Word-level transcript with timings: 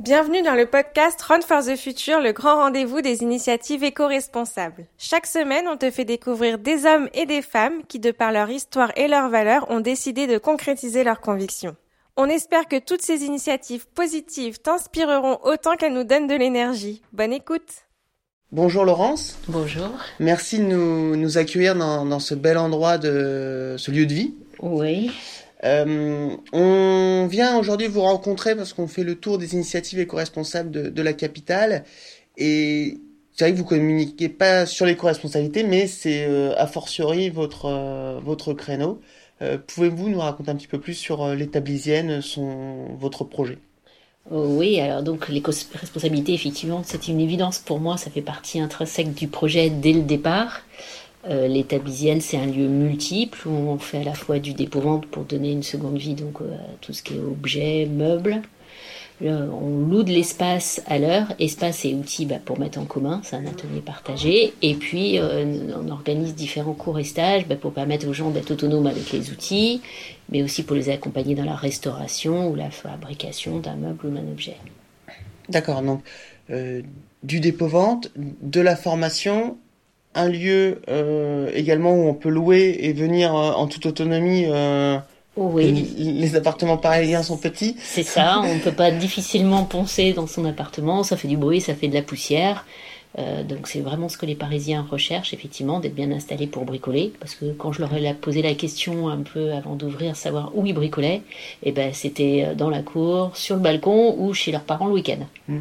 Bienvenue 0.00 0.42
dans 0.42 0.54
le 0.54 0.66
podcast 0.66 1.20
Run 1.22 1.40
for 1.40 1.60
the 1.60 1.74
Future, 1.74 2.20
le 2.20 2.30
grand 2.30 2.54
rendez-vous 2.54 3.00
des 3.00 3.22
initiatives 3.22 3.82
éco-responsables. 3.82 4.86
Chaque 4.96 5.26
semaine, 5.26 5.66
on 5.66 5.76
te 5.76 5.90
fait 5.90 6.04
découvrir 6.04 6.58
des 6.60 6.86
hommes 6.86 7.08
et 7.14 7.26
des 7.26 7.42
femmes 7.42 7.82
qui, 7.88 7.98
de 7.98 8.12
par 8.12 8.30
leur 8.30 8.48
histoire 8.48 8.92
et 8.96 9.08
leurs 9.08 9.28
valeurs, 9.28 9.68
ont 9.72 9.80
décidé 9.80 10.28
de 10.28 10.38
concrétiser 10.38 11.02
leurs 11.02 11.20
convictions. 11.20 11.74
On 12.16 12.26
espère 12.26 12.68
que 12.68 12.78
toutes 12.78 13.02
ces 13.02 13.24
initiatives 13.24 13.88
positives 13.88 14.60
t'inspireront 14.60 15.40
autant 15.42 15.74
qu'elles 15.74 15.94
nous 15.94 16.04
donnent 16.04 16.28
de 16.28 16.36
l'énergie. 16.36 17.02
Bonne 17.12 17.32
écoute 17.32 17.88
Bonjour 18.52 18.84
Laurence. 18.84 19.36
Bonjour. 19.48 19.90
Merci 20.20 20.60
de 20.60 20.64
nous, 20.64 21.16
nous 21.16 21.38
accueillir 21.38 21.74
dans, 21.74 22.06
dans, 22.06 22.20
ce 22.20 22.36
bel 22.36 22.56
endroit 22.56 22.98
de 22.98 23.74
ce 23.76 23.90
lieu 23.90 24.06
de 24.06 24.14
vie. 24.14 24.34
Oui. 24.60 25.10
Euh, 25.64 26.36
on 26.52 27.26
vient 27.28 27.58
aujourd'hui 27.58 27.88
vous 27.88 28.02
rencontrer 28.02 28.54
parce 28.54 28.72
qu'on 28.72 28.86
fait 28.86 29.02
le 29.02 29.16
tour 29.16 29.38
des 29.38 29.54
initiatives 29.54 29.98
éco-responsables 29.98 30.92
de, 30.92 31.02
la 31.02 31.12
capitale. 31.12 31.84
Et 32.36 32.98
c'est 33.32 33.44
vrai 33.44 33.52
que 33.52 33.58
vous 33.58 33.64
communiquez 33.64 34.28
pas 34.28 34.66
sur 34.66 34.86
l'éco-responsabilité, 34.86 35.64
mais 35.64 35.86
c'est 35.86 36.26
euh, 36.26 36.54
a 36.56 36.66
fortiori 36.66 37.30
votre, 37.30 37.66
euh, 37.66 38.20
votre 38.22 38.52
créneau. 38.54 39.00
Pouvez-vous 39.68 40.08
nous 40.08 40.18
raconter 40.18 40.50
un 40.50 40.56
petit 40.56 40.66
peu 40.66 40.80
plus 40.80 40.94
sur 40.94 41.28
l'établisienne, 41.28 42.20
votre 42.98 43.22
projet? 43.22 43.58
Oui, 44.32 44.80
alors 44.80 45.04
donc 45.04 45.28
l'éco-responsabilité, 45.28 46.34
effectivement, 46.34 46.82
c'est 46.84 47.06
une 47.06 47.20
évidence 47.20 47.60
pour 47.60 47.78
moi, 47.78 47.96
ça 47.96 48.10
fait 48.10 48.20
partie 48.20 48.58
intrinsèque 48.58 49.14
du 49.14 49.28
projet 49.28 49.70
dès 49.70 49.92
le 49.92 50.02
départ. 50.02 50.62
Euh, 51.26 51.62
c'est 52.20 52.36
un 52.36 52.46
lieu 52.46 52.68
multiple 52.68 53.48
où 53.48 53.50
on 53.50 53.78
fait 53.78 53.98
à 53.98 54.04
la 54.04 54.14
fois 54.14 54.38
du 54.38 54.54
dépôt-vente 54.54 55.06
pour 55.06 55.24
donner 55.24 55.50
une 55.50 55.62
seconde 55.62 55.98
vie 55.98 56.14
donc 56.14 56.40
euh, 56.40 56.54
à 56.54 56.76
tout 56.80 56.92
ce 56.92 57.02
qui 57.02 57.14
est 57.14 57.20
objets, 57.20 57.86
meubles. 57.86 58.42
Là, 59.20 59.48
on 59.50 59.84
loue 59.84 60.04
de 60.04 60.12
l'espace 60.12 60.80
à 60.86 60.98
l'heure, 60.98 61.32
espace 61.40 61.84
et 61.84 61.92
outils 61.92 62.24
bah, 62.24 62.36
pour 62.44 62.60
mettre 62.60 62.78
en 62.78 62.84
commun, 62.84 63.20
c'est 63.24 63.34
un 63.34 63.46
atelier 63.46 63.80
partagé. 63.84 64.54
Et 64.62 64.74
puis 64.74 65.18
euh, 65.18 65.74
on 65.76 65.90
organise 65.90 66.36
différents 66.36 66.74
cours 66.74 67.00
et 67.00 67.04
stages 67.04 67.46
bah, 67.48 67.56
pour 67.56 67.72
permettre 67.72 68.06
aux 68.06 68.12
gens 68.12 68.30
d'être 68.30 68.52
autonomes 68.52 68.86
avec 68.86 69.10
les 69.10 69.30
outils, 69.30 69.82
mais 70.30 70.44
aussi 70.44 70.62
pour 70.62 70.76
les 70.76 70.88
accompagner 70.88 71.34
dans 71.34 71.44
la 71.44 71.56
restauration 71.56 72.48
ou 72.48 72.54
la 72.54 72.70
fabrication 72.70 73.58
d'un 73.58 73.74
meuble 73.74 74.06
ou 74.06 74.10
d'un 74.10 74.28
objet. 74.30 74.56
D'accord, 75.48 75.82
donc 75.82 76.02
euh, 76.50 76.82
du 77.24 77.40
dépôt-vente, 77.40 78.12
de 78.16 78.60
la 78.60 78.76
formation 78.76 79.56
un 80.14 80.28
lieu 80.28 80.80
euh, 80.88 81.50
également 81.54 81.94
où 81.94 82.08
on 82.08 82.14
peut 82.14 82.28
louer 82.28 82.78
et 82.80 82.92
venir 82.92 83.34
euh, 83.34 83.52
en 83.52 83.66
toute 83.66 83.86
autonomie. 83.86 84.44
Euh, 84.46 84.98
oui. 85.36 85.94
Les 85.96 86.34
appartements 86.34 86.76
parisiens 86.76 87.22
sont 87.22 87.36
petits. 87.36 87.76
C'est 87.80 88.02
ça, 88.02 88.40
on 88.42 88.58
peut 88.58 88.72
pas 88.72 88.90
difficilement 88.90 89.64
poncer 89.64 90.12
dans 90.12 90.26
son 90.26 90.44
appartement, 90.44 91.04
ça 91.04 91.16
fait 91.16 91.28
du 91.28 91.36
bruit, 91.36 91.60
ça 91.60 91.74
fait 91.74 91.88
de 91.88 91.94
la 91.94 92.02
poussière. 92.02 92.66
Euh, 93.18 93.42
donc 93.42 93.68
c'est 93.68 93.80
vraiment 93.80 94.08
ce 94.08 94.18
que 94.18 94.26
les 94.26 94.34
Parisiens 94.34 94.86
recherchent, 94.88 95.32
effectivement, 95.32 95.80
d'être 95.80 95.94
bien 95.94 96.10
installés 96.10 96.46
pour 96.46 96.64
bricoler. 96.64 97.12
Parce 97.20 97.34
que 97.34 97.52
quand 97.52 97.72
je 97.72 97.80
leur 97.80 97.94
ai 97.94 98.12
posé 98.14 98.42
la 98.42 98.54
question 98.54 99.08
un 99.08 99.22
peu 99.22 99.52
avant 99.52 99.76
d'ouvrir, 99.76 100.16
savoir 100.16 100.50
où 100.54 100.66
ils 100.66 100.74
bricolaient, 100.74 101.22
et 101.62 101.72
ben, 101.72 101.92
c'était 101.94 102.48
dans 102.56 102.68
la 102.68 102.82
cour, 102.82 103.36
sur 103.36 103.56
le 103.56 103.62
balcon 103.62 104.14
ou 104.18 104.34
chez 104.34 104.52
leurs 104.52 104.64
parents 104.64 104.86
le 104.86 104.94
week-end. 104.94 105.20
Mmh. 105.48 105.58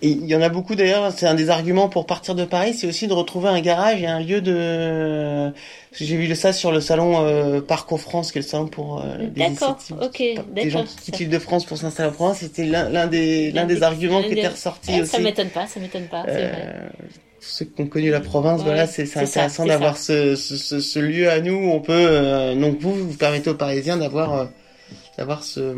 Et 0.00 0.10
il 0.10 0.26
y 0.26 0.36
en 0.36 0.42
a 0.42 0.48
beaucoup 0.48 0.76
d'ailleurs, 0.76 1.10
c'est 1.10 1.26
un 1.26 1.34
des 1.34 1.50
arguments 1.50 1.88
pour 1.88 2.06
partir 2.06 2.36
de 2.36 2.44
Paris, 2.44 2.72
c'est 2.72 2.86
aussi 2.86 3.08
de 3.08 3.12
retrouver 3.12 3.48
un 3.48 3.60
garage 3.60 4.00
et 4.00 4.06
un 4.06 4.20
lieu 4.20 4.40
de... 4.40 5.52
J'ai 5.92 6.16
vu 6.16 6.32
ça 6.36 6.52
sur 6.52 6.70
le 6.70 6.80
salon 6.80 7.24
euh, 7.24 7.60
Parcours 7.60 8.00
France, 8.00 8.30
qui 8.30 8.38
est 8.38 8.42
le 8.42 8.46
salon 8.46 8.68
pour 8.68 9.00
euh, 9.00 9.26
des 9.26 9.42
initiatives. 9.42 9.96
Ok, 10.00 10.22
Des 10.54 10.70
gens 10.70 10.84
qui 10.84 11.10
quittent 11.10 11.30
de 11.30 11.38
France 11.40 11.64
pour 11.64 11.78
s'installer 11.78 12.10
en 12.10 12.12
France, 12.12 12.38
c'était 12.40 12.64
l'un 12.64 13.08
des, 13.08 13.50
l'un 13.50 13.64
des 13.64 13.82
arguments 13.82 14.22
qui 14.22 14.32
était 14.34 14.46
ressorti 14.46 14.92
eh, 14.94 15.02
aussi. 15.02 15.10
Ça 15.10 15.18
m'étonne 15.18 15.48
pas, 15.48 15.66
ça 15.66 15.80
m'étonne 15.80 16.06
pas, 16.06 16.22
c'est 16.26 16.46
vrai. 16.46 16.90
Ceux 17.40 17.64
qui 17.64 17.82
ont 17.82 17.86
connu 17.86 18.10
la 18.10 18.20
province, 18.20 18.60
ouais, 18.60 18.66
voilà, 18.66 18.86
c'est 18.86 19.16
intéressant 19.16 19.64
d'avoir 19.64 19.96
ce, 19.96 20.36
ce, 20.36 20.80
ce, 20.80 20.98
lieu 20.98 21.28
à 21.28 21.40
nous 21.40 21.54
où 21.54 21.70
on 21.72 21.80
peut... 21.80 21.92
Euh, 21.92 22.54
donc 22.54 22.78
vous, 22.80 22.94
vous 22.94 23.16
permettez 23.16 23.50
aux 23.50 23.54
Parisiens 23.54 23.96
d'avoir 23.96 24.48
d'avoir 25.18 25.42
ce, 25.42 25.74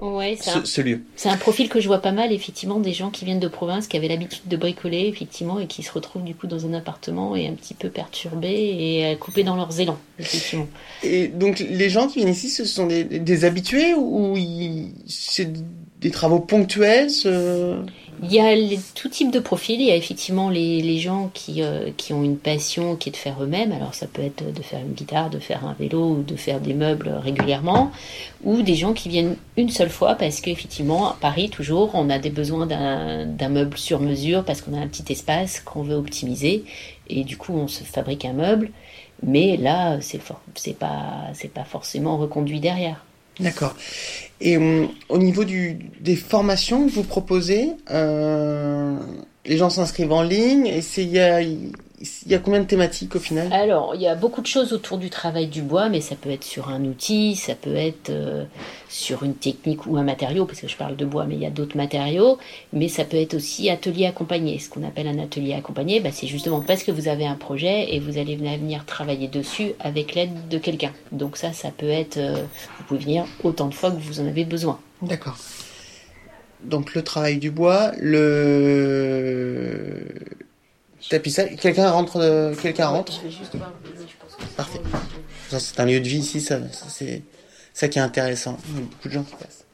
ouais, 0.00 0.38
ce, 0.40 0.58
un, 0.58 0.64
ce, 0.64 0.80
lieu. 0.80 1.02
C'est 1.16 1.28
un 1.28 1.36
profil 1.36 1.68
que 1.68 1.80
je 1.80 1.88
vois 1.88 1.98
pas 1.98 2.12
mal, 2.12 2.32
effectivement, 2.32 2.78
des 2.78 2.92
gens 2.92 3.10
qui 3.10 3.24
viennent 3.24 3.40
de 3.40 3.48
province, 3.48 3.88
qui 3.88 3.96
avaient 3.96 4.08
l'habitude 4.08 4.46
de 4.46 4.56
bricoler, 4.56 5.08
effectivement, 5.08 5.58
et 5.58 5.66
qui 5.66 5.82
se 5.82 5.92
retrouvent 5.92 6.22
du 6.22 6.36
coup 6.36 6.46
dans 6.46 6.64
un 6.64 6.74
appartement 6.74 7.34
et 7.34 7.48
un 7.48 7.54
petit 7.54 7.74
peu 7.74 7.88
perturbés 7.88 8.48
et 8.48 9.16
coupés 9.18 9.42
dans 9.42 9.56
leurs 9.56 9.80
élans, 9.80 9.98
effectivement. 10.20 10.68
Et 11.02 11.26
donc 11.26 11.58
les 11.58 11.90
gens 11.90 12.06
qui 12.06 12.20
viennent 12.20 12.32
ici, 12.32 12.48
ce 12.48 12.64
sont 12.64 12.86
des, 12.86 13.02
des 13.04 13.44
habitués 13.44 13.94
ou 13.94 14.38
c'est 15.08 15.50
des 16.00 16.10
travaux 16.10 16.38
ponctuels 16.38 17.10
ce... 17.10 17.78
Il 18.26 18.32
y 18.32 18.40
a 18.40 18.54
tout 18.94 19.10
type 19.10 19.30
de 19.30 19.38
profil. 19.38 19.80
Il 19.80 19.86
y 19.86 19.90
a 19.90 19.96
effectivement 19.96 20.48
les, 20.48 20.98
gens 20.98 21.30
qui, 21.34 21.62
euh, 21.62 21.90
qui 21.96 22.14
ont 22.14 22.22
une 22.22 22.38
passion 22.38 22.96
qui 22.96 23.10
est 23.10 23.12
de 23.12 23.16
faire 23.16 23.42
eux-mêmes. 23.42 23.72
Alors 23.72 23.94
ça 23.94 24.06
peut 24.06 24.22
être 24.22 24.50
de 24.50 24.62
faire 24.62 24.80
une 24.80 24.94
guitare, 24.94 25.28
de 25.28 25.38
faire 25.38 25.66
un 25.66 25.74
vélo 25.74 26.22
de 26.22 26.36
faire 26.36 26.60
des 26.60 26.72
meubles 26.72 27.10
régulièrement. 27.22 27.90
Ou 28.44 28.62
des 28.62 28.74
gens 28.74 28.94
qui 28.94 29.08
viennent 29.08 29.36
une 29.56 29.68
seule 29.68 29.90
fois 29.90 30.14
parce 30.14 30.40
qu'effectivement, 30.40 31.10
à 31.10 31.16
Paris, 31.20 31.50
toujours, 31.50 31.90
on 31.94 32.08
a 32.08 32.18
des 32.18 32.30
besoins 32.30 32.66
d'un 32.66 33.48
meuble 33.48 33.76
sur 33.76 34.00
mesure 34.00 34.44
parce 34.44 34.62
qu'on 34.62 34.74
a 34.74 34.80
un 34.80 34.88
petit 34.88 35.12
espace 35.12 35.60
qu'on 35.60 35.82
veut 35.82 35.96
optimiser. 35.96 36.64
Et 37.08 37.24
du 37.24 37.36
coup, 37.36 37.52
on 37.52 37.68
se 37.68 37.84
fabrique 37.84 38.24
un 38.24 38.32
meuble. 38.32 38.70
Mais 39.22 39.56
là, 39.56 40.00
c'est 40.00 40.18
pas, 40.18 41.30
pas 41.54 41.64
forcément 41.64 42.16
reconduit 42.16 42.60
derrière. 42.60 43.04
D'accord. 43.40 43.74
Et 44.40 44.56
euh, 44.56 44.86
au 45.08 45.18
niveau 45.18 45.44
du, 45.44 45.78
des 46.00 46.16
formations 46.16 46.86
que 46.86 46.92
vous 46.92 47.02
proposez, 47.02 47.70
euh, 47.90 48.96
les 49.46 49.56
gens 49.56 49.70
s'inscrivent 49.70 50.12
en 50.12 50.22
ligne 50.22 50.66
et 50.66 50.82
il 52.24 52.32
y 52.32 52.34
a 52.34 52.38
combien 52.38 52.60
de 52.60 52.66
thématiques 52.66 53.16
au 53.16 53.18
final? 53.18 53.52
Alors, 53.52 53.94
il 53.94 54.00
y 54.00 54.06
a 54.06 54.14
beaucoup 54.14 54.40
de 54.40 54.46
choses 54.46 54.72
autour 54.72 54.98
du 54.98 55.10
travail 55.10 55.46
du 55.46 55.62
bois, 55.62 55.88
mais 55.88 56.00
ça 56.00 56.14
peut 56.16 56.30
être 56.30 56.44
sur 56.44 56.68
un 56.68 56.84
outil, 56.84 57.36
ça 57.36 57.54
peut 57.54 57.74
être 57.74 58.10
euh, 58.10 58.44
sur 58.88 59.22
une 59.22 59.34
technique 59.34 59.86
ou 59.86 59.96
un 59.96 60.02
matériau, 60.02 60.44
parce 60.44 60.60
que 60.60 60.68
je 60.68 60.76
parle 60.76 60.96
de 60.96 61.04
bois, 61.04 61.24
mais 61.26 61.34
il 61.34 61.40
y 61.40 61.46
a 61.46 61.50
d'autres 61.50 61.76
matériaux, 61.76 62.38
mais 62.72 62.88
ça 62.88 63.04
peut 63.04 63.16
être 63.16 63.34
aussi 63.34 63.70
atelier 63.70 64.06
accompagné. 64.06 64.58
Ce 64.58 64.68
qu'on 64.68 64.82
appelle 64.84 65.08
un 65.08 65.18
atelier 65.18 65.54
accompagné, 65.54 66.00
bah, 66.00 66.10
c'est 66.12 66.26
justement 66.26 66.60
parce 66.60 66.82
que 66.82 66.92
vous 66.92 67.08
avez 67.08 67.26
un 67.26 67.36
projet 67.36 67.94
et 67.94 68.00
vous 68.00 68.18
allez 68.18 68.36
venir 68.36 68.84
travailler 68.84 69.28
dessus 69.28 69.72
avec 69.80 70.14
l'aide 70.14 70.48
de 70.48 70.58
quelqu'un. 70.58 70.92
Donc 71.12 71.36
ça, 71.36 71.52
ça 71.52 71.70
peut 71.70 71.88
être, 71.88 72.16
euh, 72.18 72.36
vous 72.78 72.84
pouvez 72.84 73.00
venir 73.00 73.24
autant 73.42 73.66
de 73.68 73.74
fois 73.74 73.90
que 73.90 74.00
vous 74.00 74.20
en 74.20 74.26
avez 74.26 74.44
besoin. 74.44 74.78
D'accord. 75.02 75.36
Donc 76.62 76.94
le 76.94 77.02
travail 77.02 77.36
du 77.38 77.50
bois, 77.50 77.92
le 78.00 78.94
tapissage. 81.08 81.56
Quelqu'un 81.56 81.90
rentre, 81.90 82.18
de... 82.18 82.54
quelqu'un 82.60 82.88
rentre. 82.88 83.20
Parfait. 84.56 84.80
C'est 85.50 85.80
un 85.80 85.86
lieu 85.86 86.00
de 86.00 86.08
vie 86.08 86.18
ici, 86.18 86.40
ça, 86.40 86.58
c'est 86.88 87.22
ça 87.72 87.88
qui 87.88 87.98
est 87.98 88.02
intéressant. 88.02 88.56
Il 88.68 88.76
y 88.76 88.78
a 88.78 88.80
beaucoup 88.82 89.08
de 89.08 89.12
gens 89.12 89.24
qui 89.24 89.34
passent. 89.34 89.64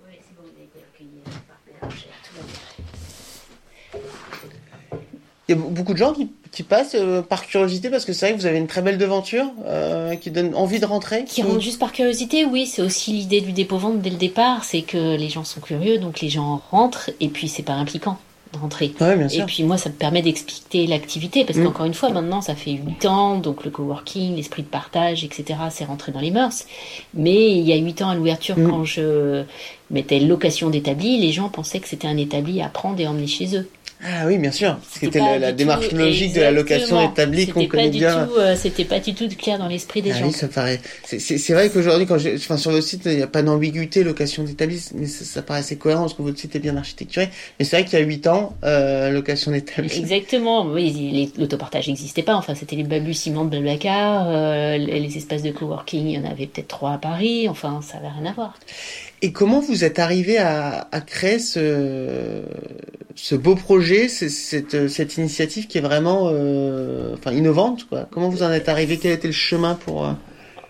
Il 5.48 5.56
y 5.56 5.58
a 5.58 5.62
beaucoup 5.62 5.92
de 5.94 5.98
gens 5.98 6.12
qui, 6.12 6.30
qui 6.52 6.62
passent 6.62 6.94
euh, 6.94 7.22
par 7.22 7.46
curiosité 7.46 7.90
parce 7.90 8.04
que 8.04 8.12
c'est 8.12 8.26
vrai 8.26 8.36
que 8.36 8.40
vous 8.40 8.46
avez 8.46 8.58
une 8.58 8.69
très 8.69 8.82
belle 8.82 8.98
devanture 8.98 9.46
euh, 9.64 10.14
qui 10.14 10.30
donne 10.30 10.54
envie 10.54 10.78
de 10.78 10.86
rentrer. 10.86 11.24
Qui 11.24 11.42
rentrent 11.42 11.60
juste 11.60 11.80
par 11.80 11.92
curiosité, 11.92 12.44
oui. 12.44 12.66
C'est 12.66 12.82
aussi 12.82 13.12
l'idée 13.12 13.40
du 13.40 13.52
dépôt-vente 13.52 14.00
dès 14.00 14.10
le 14.10 14.16
départ, 14.16 14.64
c'est 14.64 14.82
que 14.82 15.16
les 15.16 15.28
gens 15.28 15.44
sont 15.44 15.60
curieux, 15.60 15.98
donc 15.98 16.20
les 16.20 16.28
gens 16.28 16.62
rentrent 16.70 17.10
et 17.19 17.28
puis 17.28 17.48
c'est 17.48 17.64
pas 17.64 17.72
impliquant 17.72 18.19
d'entrer. 18.53 18.93
Ouais, 19.00 19.16
bien 19.16 19.28
sûr. 19.28 19.43
Et 19.43 19.47
puis 19.47 19.62
moi, 19.62 19.78
ça 19.78 19.88
me 19.88 19.94
permet 19.94 20.22
d'expliquer 20.22 20.87
l'activité, 20.87 21.44
parce 21.44 21.59
mmh. 21.59 21.65
qu'encore 21.65 21.87
une 21.87 21.94
fois, 21.94 22.11
maintenant, 22.11 22.41
ça 22.41 22.55
fait 22.55 22.72
8 22.72 23.06
ans, 23.06 23.38
donc 23.38 23.65
le 23.65 23.71
coworking, 23.71 24.37
l'esprit 24.37 24.62
de 24.62 24.69
partage, 24.69 25.25
etc., 25.25 25.59
c'est 25.71 25.84
rentré 25.84 26.12
dans 26.12 26.21
les 26.21 26.31
mœurs. 26.31 26.66
Mais 27.15 27.53
il 27.53 27.66
y 27.66 27.72
a 27.72 27.77
8 27.77 28.03
ans 28.03 28.11
à 28.11 28.15
l'ouverture, 28.15 28.59
mmh. 28.59 28.69
quand 28.69 28.84
je 28.84 29.44
mettais 29.91 30.21
location 30.21 30.71
d'établi, 30.71 31.19
les 31.19 31.33
gens 31.33 31.49
pensaient 31.49 31.81
que 31.81 31.88
c'était 31.88 32.09
un 32.09 32.16
établi 32.16 32.61
à 32.62 32.69
prendre 32.69 33.00
et 33.00 33.06
emmener 33.06 33.26
chez 33.26 33.56
eux. 33.56 33.69
Ah 34.02 34.26
oui, 34.26 34.38
bien 34.38 34.50
sûr. 34.50 34.79
C'était 34.88 35.19
la, 35.19 35.38
la 35.38 35.52
démarche 35.52 35.93
logique 35.93 36.35
de 36.35 36.41
la 36.41 36.50
location 36.50 37.00
établie 37.11 37.47
qu'on 37.49 37.67
connaît 37.67 37.91
bien. 37.91 38.29
Euh, 38.38 38.56
c'était 38.56 38.85
pas 38.85 38.99
du 38.99 39.14
tout 39.14 39.29
clair 39.29 39.58
dans 39.58 39.69
l'esprit 39.69 40.00
des 40.00 40.12
ah 40.12 40.20
gens. 40.20 40.26
Oui, 40.26 40.32
ça 40.32 40.49
paraît. 40.49 40.81
C'est 41.05 41.52
vrai 41.52 41.69
qu'aujourd'hui, 41.69 42.06
quand 42.06 42.17
enfin, 42.17 42.56
sur 42.56 42.70
votre 42.70 42.87
site, 42.87 43.02
il 43.05 43.17
n'y 43.17 43.23
a 43.23 43.26
pas 43.26 43.43
d'ambiguïté 43.43 44.02
location 44.02 44.43
d'établi, 44.43 44.82
mais 44.94 45.06
ça, 45.06 45.25
ça 45.25 45.43
paraissait 45.43 45.76
cohérent 45.76 46.02
parce 46.02 46.14
que 46.14 46.23
votre 46.23 46.38
site 46.38 46.56
est 46.56 46.61
bien 46.61 46.76
architecturé. 46.76 47.29
Mais 47.58 47.64
c'est 47.64 47.76
vrai 47.76 47.85
qu'il 47.85 47.99
y 47.99 48.02
a 48.02 48.05
8 48.05 48.26
ans, 48.29 48.55
euh, 48.64 49.11
location 49.11 49.50
d'établi. 49.50 49.99
Exactement. 49.99 50.64
Oui, 50.67 51.31
l'autopartage 51.37 51.88
n'existait 51.88 52.23
pas. 52.23 52.37
Enfin, 52.37 52.55
c'était 52.55 52.76
les 52.76 52.85
balbutiements 52.85 53.44
de 53.44 53.50
Blablacar, 53.50 54.29
euh, 54.29 54.79
les 54.79 55.17
espaces 55.19 55.43
de 55.43 55.50
coworking, 55.50 56.06
il 56.06 56.14
y 56.14 56.19
en 56.19 56.31
avait 56.31 56.46
peut-être 56.46 56.69
trois 56.69 56.93
à 56.93 56.99
Paris. 56.99 57.49
Enfin, 57.49 57.81
ça 57.82 57.99
n'avait 57.99 58.14
rien 58.19 58.31
à 58.31 58.32
voir. 58.32 58.55
Et 59.22 59.32
comment 59.32 59.61
vous 59.61 59.84
êtes 59.84 59.99
arrivé 59.99 60.38
à, 60.38 60.88
à 60.93 61.00
créer 61.00 61.38
ce, 61.38 62.43
ce 63.14 63.34
beau 63.34 63.55
projet, 63.55 64.08
cette, 64.08 64.88
cette 64.88 65.17
initiative 65.19 65.67
qui 65.67 65.76
est 65.78 65.82
vraiment 65.82 66.31
euh, 66.32 67.14
enfin, 67.19 67.32
innovante 67.32 67.87
quoi? 67.88 68.08
Comment 68.11 68.31
vous 68.31 68.43
en 68.43 68.50
êtes 68.50 68.69
arrivé? 68.69 68.96
Quel 68.96 69.12
était 69.12 69.28
le 69.28 69.32
chemin 69.34 69.75
pour... 69.75 70.06
Euh... 70.06 70.12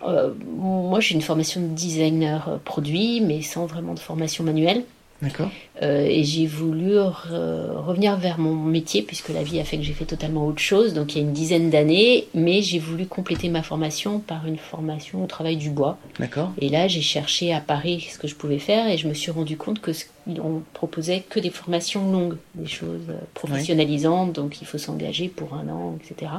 Euh, 0.07 0.31
moi, 0.57 0.99
j'ai 1.01 1.15
une 1.15 1.23
formation 1.23 1.61
de 1.61 1.69
designer 1.69 2.59
produit, 2.65 3.21
mais 3.21 3.43
sans 3.43 3.67
vraiment 3.67 3.95
de 3.95 4.01
formation 4.01 4.43
manuelle. 4.45 4.83
D'accord. 5.23 5.51
Euh, 5.83 6.05
et 6.07 6.25
j'ai 6.25 6.47
voulu 6.47 6.99
revenir 6.99 8.17
vers 8.17 8.39
mon 8.39 8.55
métier, 8.55 9.03
puisque 9.03 9.31
la 9.31 9.43
vie 9.43 9.61
a 9.61 9.65
fait 9.65 9.79
que 9.79 9.83
j'ai 9.83 9.93
fait 9.93 10.05
totalement 10.05 10.47
autre 10.47 10.61
chose, 10.61 10.95
donc 10.95 11.15
il 11.15 11.19
y 11.19 11.21
a 11.21 11.25
une 11.25 11.33
dizaine 11.33 11.71
d'années, 11.71 12.27
mais 12.35 12.63
j'ai 12.63 12.79
voulu 12.79 13.07
compléter 13.07 13.49
ma 13.49 13.63
formation 13.63 14.19
par 14.19 14.47
une 14.47 14.59
formation 14.59 15.25
au 15.25 15.27
travail 15.27 15.57
du 15.57 15.71
bois. 15.71 15.99
D'accord. 16.19 16.53
Et 16.61 16.69
là, 16.69 16.89
j'ai 16.89 17.01
cherché 17.01 17.53
à 17.53 17.61
Paris 17.61 18.09
ce 18.13 18.19
que 18.19 18.29
je 18.29 18.35
pouvais 18.35 18.59
faire, 18.59 18.89
et 18.89 18.99
je 18.99 19.09
me 19.09 19.15
suis 19.15 19.31
rendu 19.31 19.57
compte 19.57 19.81
que 19.81 19.93
on 20.39 20.63
proposait 20.75 21.25
que 21.29 21.41
des 21.41 21.51
formations 21.51 22.13
longues, 22.13 22.37
des 22.55 22.69
choses 22.69 23.07
professionnalisantes, 23.35 24.35
donc 24.35 24.61
il 24.61 24.67
faut 24.67 24.79
s'engager 24.79 25.29
pour 25.29 25.55
un 25.55 25.69
an, 25.69 25.97
etc. 25.99 26.31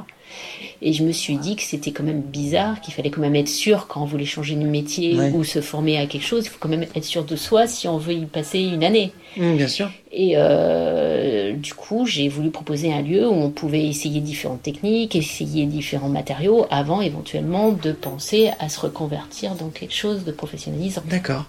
Et 0.80 0.92
je 0.92 1.02
me 1.02 1.12
suis 1.12 1.36
dit 1.36 1.56
que 1.56 1.62
c'était 1.62 1.90
quand 1.90 2.04
même 2.04 2.22
bizarre, 2.22 2.80
qu'il 2.80 2.94
fallait 2.94 3.10
quand 3.10 3.20
même 3.20 3.36
être 3.36 3.48
sûr 3.48 3.88
quand 3.88 4.02
on 4.02 4.06
voulait 4.06 4.24
changer 4.24 4.54
de 4.54 4.66
métier 4.66 5.18
ou 5.34 5.44
se 5.44 5.60
former 5.60 5.98
à 5.98 6.06
quelque 6.06 6.24
chose, 6.24 6.46
il 6.46 6.48
faut 6.48 6.58
quand 6.60 6.68
même 6.68 6.86
être 6.94 7.04
sûr 7.04 7.24
de 7.24 7.36
soi 7.36 7.66
si 7.66 7.88
on 7.88 7.98
veut 7.98 8.14
y 8.14 8.26
passer 8.26 8.60
une 8.60 8.84
année. 8.84 9.12
Mmh, 9.36 9.56
bien 9.56 9.68
sûr. 9.68 9.90
Et 10.10 10.32
euh, 10.36 11.52
du 11.54 11.74
coup, 11.74 12.06
j'ai 12.06 12.28
voulu 12.28 12.50
proposer 12.50 12.92
un 12.92 13.02
lieu 13.02 13.24
où 13.26 13.32
on 13.32 13.50
pouvait 13.50 13.86
essayer 13.86 14.20
différentes 14.20 14.62
techniques, 14.62 15.16
essayer 15.16 15.66
différents 15.66 16.08
matériaux, 16.08 16.66
avant 16.70 17.00
éventuellement 17.00 17.72
de 17.72 17.92
penser 17.92 18.50
à 18.58 18.68
se 18.68 18.80
reconvertir 18.80 19.54
dans 19.54 19.70
quelque 19.70 19.94
chose 19.94 20.24
de 20.24 20.32
professionnalisant. 20.32 21.02
D'accord. 21.06 21.44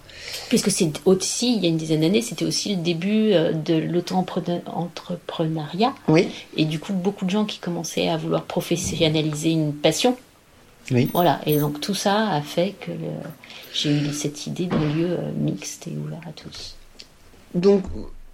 Puisque 0.50 0.70
c'est 0.72 0.92
aussi, 1.06 1.56
il 1.56 1.64
y 1.64 1.66
a 1.66 1.70
une 1.70 1.78
dizaine 1.78 2.02
d'années, 2.02 2.22
c'était 2.22 2.46
aussi 2.46 2.76
le 2.76 2.82
début 2.82 3.34
euh, 3.34 3.52
de 3.52 3.74
l'auto-entrepreneuriat. 3.76 5.94
Oui. 6.08 6.28
Et 6.56 6.66
du 6.66 6.80
coup, 6.80 6.94
beaucoup 6.94 7.26
de 7.26 7.32
gens 7.32 7.46
qui 7.46 7.60
commençaient 7.60 8.08
à 8.08 8.18
vouloir 8.18 8.44
professionnaliser 8.44 9.52
une 9.52 9.74
passion. 9.74 10.16
Oui. 10.92 11.10
Voilà. 11.14 11.40
Et 11.46 11.58
donc 11.58 11.80
tout 11.80 11.96
ça 11.96 12.30
a 12.30 12.42
fait 12.42 12.76
que 12.80 12.92
j'ai 13.74 13.92
eu 13.92 14.14
cette 14.14 14.48
idée 14.48 14.66
d'un 14.66 14.94
lieu 14.94 15.12
euh, 15.12 15.32
mixte 15.38 15.88
et 15.88 15.92
ouvert 15.92 16.22
à 16.28 16.32
tous. 16.32 16.76
Donc, 17.56 17.84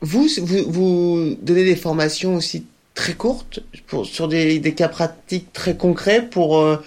vous, 0.02 0.28
vous, 0.68 1.36
donnez 1.42 1.66
des 1.66 1.76
formations 1.76 2.36
aussi 2.36 2.66
très 2.94 3.14
courtes 3.14 3.60
pour, 3.88 4.06
sur 4.06 4.28
des, 4.28 4.62
cas 4.76 4.88
pratiques 4.88 5.52
très 5.54 5.76
concrets 5.76 6.22
pour, 6.22 6.60
euh, 6.60 6.78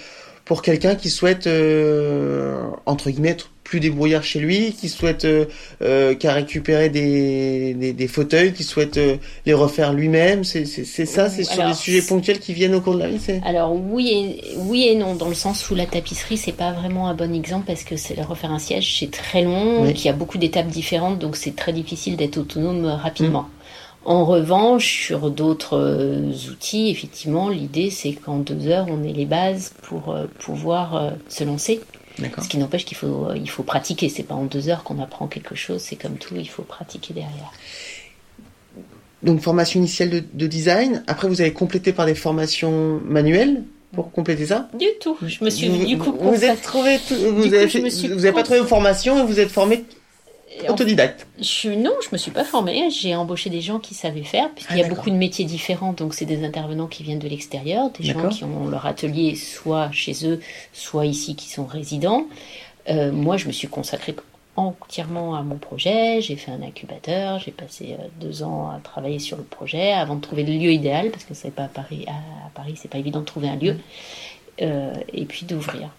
pour 0.44 0.62
quelqu'un 0.62 0.94
qui 0.94 1.10
souhaite, 1.10 1.46
euh, 1.46 2.62
entre 2.86 3.10
guillemets, 3.10 3.36
plus 3.72 3.80
débrouillard 3.80 4.22
chez 4.22 4.38
lui, 4.38 4.74
qui 4.78 4.90
souhaite, 4.90 5.24
euh, 5.24 5.46
euh 5.80 6.14
qui 6.14 6.26
a 6.26 6.34
récupéré 6.34 6.90
des, 6.90 7.94
des, 7.94 8.06
fauteuils, 8.06 8.52
qui 8.52 8.64
souhaite 8.64 9.00
les 9.46 9.54
refaire 9.54 9.94
lui-même. 9.94 10.44
C'est 10.44 10.66
ça, 10.66 11.30
c'est 11.30 11.44
sur 11.44 11.66
des 11.66 11.72
sujets 11.72 12.02
ponctuels 12.02 12.38
qui 12.38 12.52
viennent 12.52 12.74
au 12.74 12.82
cours 12.82 12.96
de 12.96 12.98
la 12.98 13.08
vie. 13.08 13.18
Alors 13.46 13.74
oui 13.74 14.10
et 14.12 14.58
oui 14.58 14.88
et 14.88 14.94
non, 14.94 15.14
dans 15.14 15.30
le 15.30 15.34
sens 15.34 15.70
où 15.70 15.74
la 15.74 15.86
tapisserie 15.86 16.36
c'est 16.36 16.52
pas 16.52 16.72
vraiment 16.72 17.08
un 17.08 17.14
bon 17.14 17.34
exemple 17.34 17.64
parce 17.66 17.82
que 17.82 17.96
c'est 17.96 18.20
refaire 18.20 18.52
un 18.52 18.58
siège, 18.58 18.98
c'est 18.98 19.10
très 19.10 19.42
long, 19.42 19.86
il 19.86 20.04
y 20.04 20.08
a 20.10 20.12
beaucoup 20.12 20.36
d'étapes 20.36 20.68
différentes, 20.68 21.18
donc 21.18 21.36
c'est 21.36 21.56
très 21.56 21.72
difficile 21.72 22.16
d'être 22.16 22.36
autonome 22.36 22.84
rapidement. 22.84 23.42
Mm. 23.42 23.62
En 24.04 24.24
revanche, 24.24 25.06
sur 25.06 25.30
d'autres 25.30 25.78
euh, 25.78 26.32
outils, 26.50 26.90
effectivement, 26.90 27.48
l'idée 27.48 27.90
c'est 27.90 28.12
qu'en 28.12 28.38
deux 28.38 28.66
heures, 28.66 28.86
on 28.88 29.04
ait 29.04 29.12
les 29.12 29.26
bases 29.26 29.72
pour 29.82 30.10
euh, 30.10 30.26
pouvoir 30.40 30.96
euh, 30.96 31.10
se 31.28 31.44
lancer. 31.44 31.80
Ce 32.18 32.48
qui 32.48 32.58
n'empêche 32.58 32.84
qu'il 32.84 32.96
faut, 32.96 33.28
il 33.34 33.48
faut 33.48 33.62
pratiquer. 33.62 34.08
C'est 34.08 34.22
pas 34.22 34.34
en 34.34 34.44
deux 34.44 34.68
heures 34.68 34.84
qu'on 34.84 35.00
apprend 35.00 35.26
quelque 35.26 35.54
chose. 35.54 35.80
C'est 35.80 35.96
comme 35.96 36.16
tout, 36.16 36.34
il 36.36 36.48
faut 36.48 36.62
pratiquer 36.62 37.14
derrière. 37.14 37.52
Donc 39.22 39.40
formation 39.40 39.78
initiale 39.78 40.24
de, 40.32 40.46
design. 40.46 41.04
Après, 41.06 41.28
vous 41.28 41.40
avez 41.40 41.52
complété 41.52 41.92
par 41.92 42.06
des 42.06 42.14
formations 42.14 43.00
manuelles 43.04 43.62
pour 43.92 44.10
compléter 44.10 44.46
ça? 44.46 44.68
Du 44.78 44.86
tout. 45.00 45.16
Je 45.22 45.44
me 45.44 45.50
suis 45.50 45.68
du 45.68 45.98
coup. 45.98 46.12
Vous, 46.18 46.44
êtes 46.44 46.62
trouvé, 46.62 46.98
vous, 47.08 47.54
avez, 47.54 47.66
vous 47.66 48.24
avez 48.24 48.32
pas 48.32 48.42
trouvé 48.42 48.58
une 48.58 48.66
formation 48.66 49.22
et 49.22 49.26
vous 49.26 49.38
êtes 49.38 49.50
formé 49.50 49.84
Autodidacte. 50.68 51.26
Je 51.40 51.70
non, 51.70 51.92
je 52.02 52.08
me 52.12 52.18
suis 52.18 52.30
pas 52.30 52.44
formée. 52.44 52.90
J'ai 52.90 53.14
embauché 53.14 53.50
des 53.50 53.60
gens 53.60 53.78
qui 53.78 53.94
savaient 53.94 54.22
faire, 54.22 54.50
puisqu'il 54.50 54.78
y 54.78 54.82
a 54.82 54.86
ah, 54.86 54.88
beaucoup 54.88 55.10
de 55.10 55.16
métiers 55.16 55.44
différents. 55.44 55.92
Donc, 55.92 56.14
c'est 56.14 56.24
des 56.24 56.44
intervenants 56.44 56.86
qui 56.86 57.02
viennent 57.02 57.18
de 57.18 57.28
l'extérieur, 57.28 57.90
des 57.90 58.04
gens 58.04 58.28
qui 58.28 58.44
ont 58.44 58.68
leur 58.68 58.86
atelier 58.86 59.34
soit 59.34 59.90
chez 59.92 60.26
eux, 60.26 60.40
soit 60.72 61.06
ici, 61.06 61.34
qui 61.36 61.48
sont 61.48 61.64
résidents. 61.64 62.26
Euh, 62.88 63.12
moi, 63.12 63.36
je 63.36 63.46
me 63.46 63.52
suis 63.52 63.68
consacrée 63.68 64.14
entièrement 64.56 65.34
à 65.34 65.42
mon 65.42 65.56
projet. 65.56 66.20
J'ai 66.20 66.36
fait 66.36 66.50
un 66.50 66.62
incubateur. 66.62 67.38
J'ai 67.38 67.52
passé 67.52 67.96
euh, 67.98 68.04
deux 68.20 68.42
ans 68.42 68.70
à 68.70 68.78
travailler 68.80 69.18
sur 69.18 69.36
le 69.36 69.44
projet 69.44 69.92
avant 69.92 70.16
de 70.16 70.20
trouver 70.20 70.44
le 70.44 70.52
lieu 70.52 70.72
idéal, 70.72 71.10
parce 71.10 71.24
que 71.24 71.34
c'est 71.34 71.50
pas 71.50 71.64
à 71.64 71.68
Paris. 71.68 72.04
À 72.08 72.50
Paris, 72.54 72.74
c'est 72.76 72.90
pas 72.90 72.98
évident 72.98 73.20
de 73.20 73.24
trouver 73.24 73.48
un 73.48 73.56
lieu. 73.56 73.76
Euh, 74.62 74.92
et 75.12 75.24
puis 75.24 75.44
d'ouvrir. 75.44 75.90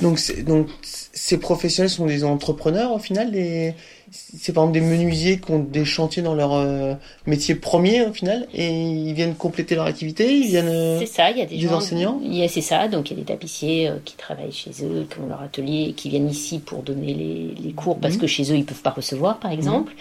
Donc, 0.00 0.20
donc 0.44 0.68
ces 0.82 1.38
professionnels 1.38 1.90
sont 1.90 2.06
des 2.06 2.22
entrepreneurs 2.22 2.92
au 2.92 2.98
final 2.98 3.32
des... 3.32 3.74
C'est 4.12 4.52
par 4.52 4.64
exemple 4.64 4.78
des 4.78 4.86
menuisiers 4.86 5.40
qui 5.40 5.50
ont 5.50 5.58
des 5.58 5.84
chantiers 5.84 6.22
dans 6.22 6.34
leur 6.34 6.52
euh, 6.52 6.94
métier 7.26 7.56
premier 7.56 8.02
au 8.02 8.12
final 8.12 8.46
et 8.54 8.68
ils 8.68 9.12
viennent 9.14 9.34
compléter 9.34 9.74
leur 9.74 9.86
activité, 9.86 10.32
ils 10.32 10.46
viennent. 10.46 10.68
Euh, 10.68 11.00
c'est 11.00 11.06
ça, 11.06 11.30
il 11.32 11.38
y 11.38 11.42
a 11.42 11.46
des, 11.46 11.58
des 11.58 11.68
enseignants. 11.72 12.20
Il 12.22 12.48
c'est 12.48 12.60
ça, 12.60 12.86
donc 12.86 13.10
il 13.10 13.14
y 13.14 13.16
a 13.16 13.24
des 13.24 13.26
tapissiers 13.26 13.90
qui 14.04 14.14
travaillent 14.14 14.52
chez 14.52 14.70
eux, 14.84 15.08
qui 15.10 15.18
ont 15.18 15.26
leur 15.26 15.42
atelier, 15.42 15.86
et 15.88 15.92
qui 15.94 16.10
viennent 16.10 16.30
ici 16.30 16.60
pour 16.60 16.82
donner 16.82 17.12
les, 17.12 17.54
les 17.60 17.72
cours 17.72 17.98
parce 17.98 18.14
mhm. 18.14 18.20
que 18.20 18.26
chez 18.28 18.52
eux 18.52 18.56
ils 18.56 18.64
peuvent 18.64 18.82
pas 18.82 18.90
recevoir 18.90 19.40
par 19.40 19.50
exemple. 19.50 19.92
Mhm. 19.92 19.98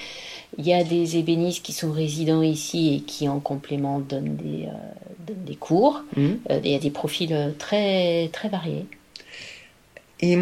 Il 0.58 0.68
y 0.68 0.74
a 0.74 0.84
des 0.84 1.18
ébénistes 1.18 1.64
qui 1.64 1.74
sont 1.74 1.92
résidents 1.92 2.42
ici 2.42 2.96
et 2.96 3.02
qui 3.02 3.28
en 3.28 3.40
complément 3.40 4.00
donnent 4.00 4.36
des, 4.36 4.68
des 5.26 5.56
cours. 5.56 6.04
Mmh. 6.16 6.28
Euh, 6.50 6.60
il 6.64 6.72
y 6.72 6.76
a 6.76 6.80
des 6.80 6.92
profils 6.92 7.34
euh, 7.34 7.52
très, 7.58 8.30
très 8.34 8.50
variés. 8.50 8.86
Et 10.20 10.38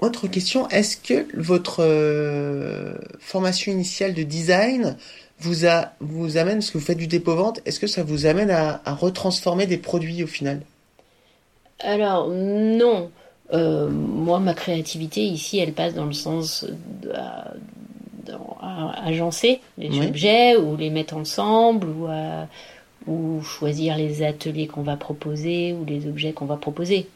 autre 0.00 0.26
question, 0.28 0.68
est-ce 0.68 0.96
que 0.96 1.26
votre 1.36 1.80
euh, 1.80 2.94
formation 3.20 3.72
initiale 3.72 4.14
de 4.14 4.22
design 4.22 4.96
vous, 5.38 5.66
a, 5.66 5.92
vous 6.00 6.36
amène, 6.36 6.58
parce 6.58 6.70
que 6.70 6.78
vous 6.78 6.84
faites 6.84 6.98
du 6.98 7.06
dépôt-vente, 7.06 7.60
est-ce 7.64 7.80
que 7.80 7.86
ça 7.86 8.02
vous 8.02 8.26
amène 8.26 8.50
à, 8.50 8.80
retransformer 8.86 9.66
des 9.66 9.78
produits 9.78 10.22
au 10.22 10.26
final? 10.26 10.60
Alors 11.80 12.28
non. 12.28 13.10
moi, 13.52 14.38
ma 14.38 14.54
créativité 14.54 15.22
ici, 15.22 15.58
elle 15.58 15.72
passe 15.72 15.94
dans 15.94 16.04
le 16.04 16.12
sens 16.12 16.66
d'agencer 18.24 19.60
les 19.78 20.06
objets 20.06 20.56
ou 20.56 20.76
les 20.76 20.90
mettre 20.90 21.16
ensemble 21.16 21.88
ou 21.88 22.06
à 22.06 22.46
ou 23.06 23.42
choisir 23.42 23.96
les 23.96 24.22
ateliers 24.22 24.66
qu'on 24.66 24.82
va 24.82 24.96
proposer 24.96 25.72
ou 25.72 25.84
les 25.84 26.06
objets 26.06 26.32
qu'on 26.32 26.46
va 26.46 26.56
proposer. 26.56 27.08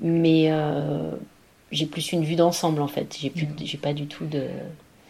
Mais 0.00 0.46
euh, 0.50 1.10
j'ai 1.70 1.86
plus 1.86 2.12
une 2.12 2.24
vue 2.24 2.36
d'ensemble 2.36 2.80
en 2.80 2.88
fait. 2.88 3.16
J'ai 3.18 3.30
plus, 3.30 3.46
j'ai 3.62 3.78
pas 3.78 3.92
du 3.92 4.06
tout 4.06 4.26
de, 4.26 4.46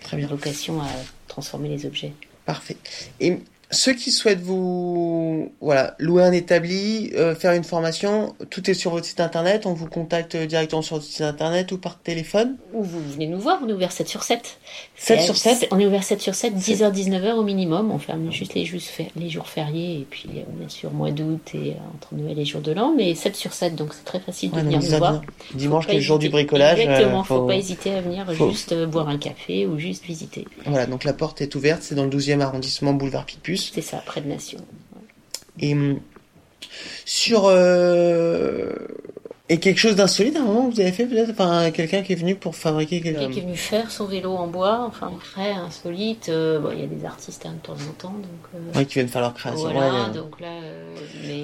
Très 0.02 0.16
bien. 0.16 0.26
vocation 0.26 0.80
à 0.80 0.88
transformer 1.28 1.68
les 1.68 1.86
objets. 1.86 2.12
Parfait. 2.44 2.76
Et 3.20 3.38
ceux 3.76 3.92
qui 3.92 4.10
souhaitent 4.10 4.40
vous 4.40 5.52
voilà 5.60 5.94
louer 5.98 6.24
un 6.24 6.32
établi, 6.32 7.12
euh, 7.14 7.34
faire 7.34 7.52
une 7.52 7.64
formation, 7.64 8.34
tout 8.50 8.68
est 8.70 8.74
sur 8.74 8.90
votre 8.90 9.06
site 9.06 9.20
internet. 9.20 9.66
On 9.66 9.74
vous 9.74 9.86
contacte 9.86 10.36
directement 10.36 10.82
sur 10.82 10.96
votre 10.96 11.06
site 11.06 11.20
internet 11.20 11.70
ou 11.72 11.78
par 11.78 11.98
téléphone. 11.98 12.56
Ou 12.72 12.82
vous 12.82 13.00
venez 13.12 13.26
nous 13.26 13.38
voir, 13.38 13.60
on 13.62 13.68
est 13.68 13.72
ouvert 13.72 13.92
7 13.92 14.08
sur 14.08 14.22
7. 14.22 14.58
7 14.96 15.20
sur 15.20 15.36
7 15.36 15.68
On 15.70 15.78
est 15.78 15.86
ouvert 15.86 16.02
7 16.02 16.20
sur 16.20 16.34
7, 16.34 16.54
10h, 16.54 16.92
19h 16.92 17.34
au 17.34 17.42
minimum. 17.42 17.90
On 17.90 17.98
ferme 17.98 18.32
juste 18.32 18.54
les, 18.54 18.68
les 19.16 19.28
jours 19.28 19.48
fériés 19.48 20.00
et 20.00 20.06
puis 20.08 20.28
euh, 20.36 20.42
bien 20.58 20.68
sûr 20.68 20.90
mois 20.92 21.10
d'août 21.10 21.50
et 21.54 21.70
euh, 21.70 21.94
entre 21.94 22.14
Noël 22.14 22.38
et 22.38 22.44
jour 22.44 22.62
de 22.62 22.72
l'an, 22.72 22.94
mais 22.96 23.14
7 23.14 23.36
sur 23.36 23.52
7, 23.52 23.76
donc 23.76 23.92
c'est 23.92 24.04
très 24.04 24.20
facile 24.20 24.50
de 24.50 24.60
venir 24.60 24.80
nous 24.80 24.98
voir. 24.98 25.20
Dimanche, 25.54 25.86
le 25.88 26.00
jour 26.00 26.18
du 26.18 26.30
bricolage. 26.30 26.80
Exactement, 26.80 27.24
faut... 27.24 27.36
faut 27.36 27.46
pas 27.46 27.56
hésiter 27.56 27.94
à 27.94 28.00
venir 28.00 28.32
juste 28.32 28.74
boire 28.86 29.08
un 29.08 29.18
café 29.18 29.66
ou 29.66 29.78
juste 29.78 30.04
visiter. 30.04 30.46
Voilà, 30.64 30.86
donc 30.86 31.04
la 31.04 31.12
porte 31.12 31.40
est 31.40 31.54
ouverte, 31.54 31.82
c'est 31.82 31.94
dans 31.94 32.04
le 32.04 32.10
12e 32.10 32.40
arrondissement, 32.40 32.94
boulevard 32.94 33.26
Picpus. 33.26 33.65
C'est 33.72 33.82
ça, 33.82 33.98
près 33.98 34.20
de 34.20 34.28
Nation. 34.28 34.58
Et 35.58 35.72
hum, 35.72 36.00
sur 37.04 37.44
euh, 37.46 38.72
et 39.48 39.58
quelque 39.58 39.78
chose 39.78 39.94
d'insolite 39.94 40.36
à 40.36 40.40
un 40.40 40.44
moment 40.44 40.68
vous 40.68 40.80
avez 40.80 40.90
fait 40.90 41.06
peut-être 41.06 41.30
enfin 41.30 41.70
quelqu'un 41.70 42.02
qui 42.02 42.12
est 42.12 42.16
venu 42.16 42.34
pour 42.34 42.56
fabriquer 42.56 43.00
quelque 43.00 43.18
quelqu'un 43.18 43.32
qui 43.32 43.38
est 43.38 43.42
venu 43.42 43.56
faire 43.56 43.90
son 43.92 44.06
vélo 44.06 44.32
en 44.32 44.48
bois 44.48 44.84
enfin 44.88 45.12
très 45.20 45.52
insolite 45.52 46.28
euh, 46.28 46.58
bon 46.58 46.70
il 46.72 46.80
y 46.80 46.82
a 46.82 46.86
des 46.86 47.04
artistes 47.04 47.46
hein, 47.46 47.54
de 47.54 47.64
temps 47.64 47.74
en 47.74 47.92
temps 47.92 48.14
donc 48.14 48.24
euh, 48.54 48.58
oui 48.74 48.86
qui 48.86 48.94
viennent 48.94 49.08
faire 49.08 49.22
leur 49.22 49.34
création 49.34 49.70
voilà, 49.70 50.08
donc 50.08 50.40
là 50.40 50.48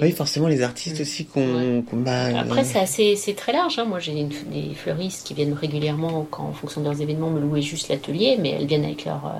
oui 0.01 0.11
forcément 0.11 0.49
les 0.49 0.63
artistes 0.63 0.99
aussi 0.99 1.25
qu'on 1.25 1.83
bah, 1.93 2.37
après 2.37 2.65
c'est 2.65 2.79
assez 2.79 3.15
c'est 3.15 3.35
très 3.35 3.53
large 3.53 3.79
hein. 3.79 3.85
moi 3.85 3.99
j'ai 3.99 4.13
des 4.13 4.75
fleuristes 4.75 5.25
qui 5.25 5.33
viennent 5.33 5.53
régulièrement 5.53 6.27
quand 6.29 6.43
en 6.43 6.53
fonction 6.53 6.81
de 6.81 6.87
leurs 6.87 7.01
événements 7.01 7.29
me 7.29 7.39
louer 7.39 7.61
juste 7.61 7.87
l'atelier 7.87 8.37
mais 8.37 8.49
elles 8.49 8.67
viennent 8.67 8.85
avec 8.85 9.05
leur 9.05 9.33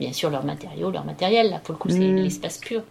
bien 0.00 0.12
sûr 0.12 0.30
leurs 0.30 0.44
matériaux, 0.44 0.90
leur 0.90 1.04
matériel. 1.04 1.50
Là, 1.50 1.60
pour 1.62 1.74
le 1.74 1.78
coup, 1.78 1.90
c'est 1.90 1.98
hmm. 1.98 2.16
l'espace 2.16 2.58
pur. 2.58 2.82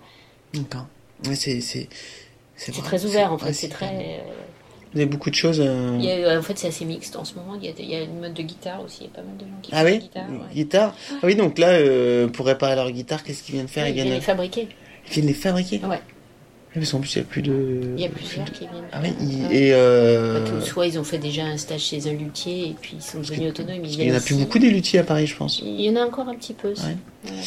D'accord. 0.53 0.87
c'est 1.33 1.59
c'est 1.59 2.71
très 2.83 3.05
ouvert 3.05 3.33
en 3.33 3.37
fait. 3.37 3.53
c'est 3.53 3.69
très. 3.69 3.87
Euh, 3.87 4.17
vous 4.93 4.99
avez 4.99 5.05
beaucoup 5.05 5.29
de 5.29 5.35
choses. 5.35 5.61
Euh, 5.63 5.97
il 5.99 6.05
y 6.05 6.11
a, 6.11 6.37
en 6.37 6.41
fait, 6.41 6.57
c'est 6.57 6.67
assez 6.67 6.85
mixte 6.85 7.15
en 7.15 7.23
ce 7.23 7.35
moment. 7.35 7.55
Il 7.55 7.65
y, 7.65 7.69
a, 7.69 7.73
il 7.77 7.89
y, 7.89 7.95
a, 7.95 8.01
une 8.01 8.19
mode 8.19 8.33
de 8.33 8.41
guitare 8.41 8.83
aussi. 8.83 9.01
Il 9.01 9.03
y 9.05 9.07
a 9.07 9.13
pas 9.13 9.21
mal 9.21 9.37
de 9.37 9.45
gens 9.45 9.61
qui 9.61 9.71
ah 9.73 9.81
font 9.81 9.85
oui 9.85 9.99
guitare. 9.99 10.27
Guitare. 10.53 10.95
Ah 11.11 11.15
oui, 11.23 11.35
donc 11.35 11.59
là, 11.59 11.69
euh, 11.69 12.27
pour 12.27 12.47
réparer 12.47 12.75
leur 12.75 12.89
guitare, 12.91 13.23
qu'est-ce 13.23 13.43
qu'ils 13.43 13.55
viennent 13.55 13.67
faire? 13.67 13.87
Ils, 13.87 13.93
viennent 13.93 14.09
les 14.09 14.21
fabriquer. 14.21 14.67
Ils 15.07 15.13
viennent 15.13 15.27
les 15.27 15.33
fabriquer. 15.33 15.79
Ouais. 15.85 16.01
Parce 16.73 16.91
qu'en 16.91 16.99
plus, 16.99 17.15
il 17.15 17.17
n'y 17.19 17.23
a 17.23 17.27
plus 17.27 17.41
de. 17.41 17.81
Il 17.97 18.01
y 18.01 18.05
a 18.05 18.09
plusieurs 18.09 18.51
qui 18.51 18.59
viennent. 18.59 18.83
Ah 18.91 18.99
oui, 19.03 19.09
il- 19.21 19.51
et 19.55 19.73
euh, 19.73 20.61
Soit 20.61 20.87
ils 20.87 20.99
ont 20.99 21.03
fait 21.03 21.17
déjà 21.17 21.43
un 21.45 21.57
stage 21.57 21.81
chez 21.81 22.07
un 22.07 22.13
luthier 22.13 22.69
et 22.69 22.75
puis 22.79 22.93
ils 22.97 23.01
sont 23.01 23.19
devenus 23.19 23.49
autonomes. 23.49 23.83
ils 23.83 23.99
il 24.01 24.05
n'y 24.07 24.11
en 24.11 24.15
a 24.15 24.19
plus 24.19 24.35
beaucoup 24.35 24.59
des 24.59 24.69
luthiers 24.69 24.99
à 24.99 25.03
Paris, 25.03 25.25
je 25.27 25.35
pense. 25.35 25.61
Il 25.65 25.81
y 25.81 25.89
en 25.89 25.95
a 25.95 26.05
encore 26.05 26.27
un 26.29 26.35
petit 26.35 26.53
peu. 26.53 26.69
aussi. 26.71 26.83
Ouais. 26.85 26.95
Ouais. 27.31 27.37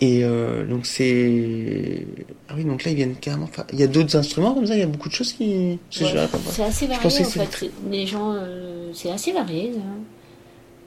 Et 0.00 0.20
euh, 0.22 0.64
donc 0.64 0.86
c'est. 0.86 2.06
Ah 2.48 2.54
oui, 2.56 2.64
donc 2.64 2.84
là, 2.84 2.92
ils 2.92 2.96
viennent 2.96 3.16
carrément. 3.16 3.50
Il 3.72 3.80
y 3.80 3.82
a 3.82 3.88
d'autres 3.88 4.14
instruments 4.16 4.54
comme 4.54 4.66
ça, 4.66 4.74
il 4.74 4.80
y 4.80 4.84
a 4.84 4.86
beaucoup 4.86 5.08
de 5.08 5.14
choses 5.14 5.32
qui. 5.32 5.44
Ouais, 6.00 6.12
voir. 6.12 6.28
C'est 6.48 6.62
assez 6.62 6.86
varié 6.86 7.04
en 7.04 7.10
fait. 7.10 7.70
Les 7.90 8.06
gens, 8.06 8.32
euh, 8.32 8.90
c'est 8.94 9.10
assez 9.10 9.32
varié. 9.32 9.72
hein. 9.76 9.98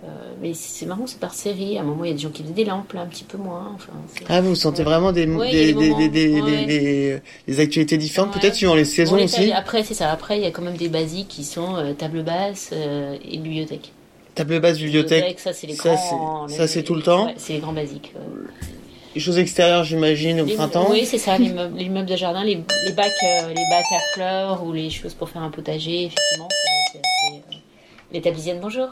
Euh, 0.03 0.07
mais 0.41 0.53
c'est 0.55 0.87
marrant, 0.87 1.05
c'est 1.05 1.19
par 1.19 1.33
série. 1.35 1.77
À 1.77 1.81
un 1.81 1.83
moment, 1.83 2.03
il 2.03 2.07
y 2.07 2.11
a 2.11 2.15
des 2.15 2.21
gens 2.21 2.29
qui 2.31 2.41
faisaient 2.41 2.53
des 2.55 2.65
lampes, 2.65 2.91
là, 2.93 3.01
un 3.01 3.05
petit 3.05 3.23
peu 3.23 3.37
moins. 3.37 3.71
Enfin, 3.75 3.91
Ah, 4.29 4.41
vous 4.41 4.55
sentez 4.55 4.81
vraiment 4.83 5.11
des, 5.11 5.27
Ouais, 5.27 5.51
des, 5.51 5.73
des 5.73 6.09
des, 6.09 7.21
ouais. 7.47 7.59
actualités 7.59 7.97
différentes, 7.97 8.33
peut-être 8.33 8.55
suivant 8.55 8.73
les 8.73 8.85
saisons 8.85 9.15
les 9.15 9.25
aussi. 9.25 9.51
Après, 9.51 9.83
c'est 9.83 9.93
ça. 9.93 10.09
Après, 10.11 10.37
il 10.37 10.43
y 10.43 10.47
a 10.47 10.51
quand 10.51 10.63
même 10.63 10.75
des 10.77 10.89
basiques 10.89 11.27
qui 11.27 11.43
sont 11.43 11.75
euh, 11.75 11.93
table 11.93 12.23
basse 12.23 12.71
euh, 12.73 13.15
et 13.23 13.37
bibliothèque. 13.37 13.91
Table 14.33 14.59
basse, 14.59 14.79
bibliothèque. 14.79 15.39
ça, 15.39 15.53
c'est 15.53 15.67
les 15.67 15.75
ça, 15.75 15.93
grands. 15.93 16.47
c'est- 16.47 16.55
ça, 16.57 16.67
c'est 16.67 16.81
tout 16.83 16.95
le 16.95 17.03
temps 17.03 17.31
c'est 17.37 17.53
les 17.53 17.59
grands 17.59 17.73
basiques. 17.73 18.13
Les 19.13 19.19
choses 19.21 19.37
extérieures, 19.37 19.83
j'imagine, 19.83 20.41
au 20.41 20.45
Les- 20.45 20.55
printemps. 20.55 20.87
Oui, 20.89 21.05
c'est 21.05 21.17
ça, 21.19 21.37
les 21.37 21.49
meubles, 21.53 21.77
les 21.77 21.89
meubles 21.89 22.09
de 22.09 22.15
jardin, 22.15 22.43
les, 22.43 22.55
les 22.85 22.93
bacs, 22.93 23.11
euh, 23.23 23.49
les 23.49 23.53
bacs 23.69 23.91
à 23.93 23.99
fleurs 24.15 24.63
ou 24.65 24.71
les 24.73 24.89
choses 24.89 25.13
pour 25.13 25.29
faire 25.29 25.43
un 25.43 25.51
potager, 25.51 26.05
effectivement. 26.05 26.47
c'est 26.93 27.01
Les 28.13 28.21
tablisiennes, 28.21 28.59
bonjour. 28.61 28.87